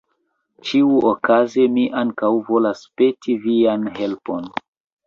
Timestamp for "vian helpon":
3.47-4.53